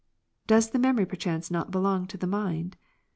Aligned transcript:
Does 0.47 0.71
the 0.71 0.79
memory 0.79 1.05
perchance 1.05 1.51
not 1.51 1.69
belong 1.69 2.07
to 2.07 2.17
the 2.17 2.25
mind 2.25 2.75